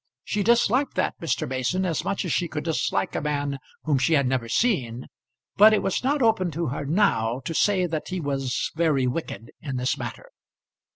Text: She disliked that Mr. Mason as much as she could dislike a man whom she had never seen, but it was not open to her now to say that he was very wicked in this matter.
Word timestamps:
She 0.23 0.41
disliked 0.41 0.95
that 0.95 1.13
Mr. 1.21 1.47
Mason 1.47 1.85
as 1.85 2.03
much 2.03 2.25
as 2.25 2.31
she 2.33 2.47
could 2.47 2.63
dislike 2.63 3.13
a 3.13 3.21
man 3.21 3.59
whom 3.83 3.99
she 3.99 4.13
had 4.13 4.25
never 4.25 4.49
seen, 4.49 5.05
but 5.57 5.73
it 5.75 5.83
was 5.83 6.03
not 6.03 6.23
open 6.23 6.49
to 6.57 6.69
her 6.69 6.87
now 6.87 7.39
to 7.45 7.53
say 7.53 7.85
that 7.85 8.07
he 8.07 8.19
was 8.19 8.71
very 8.75 9.05
wicked 9.05 9.51
in 9.61 9.75
this 9.77 9.99
matter. 9.99 10.31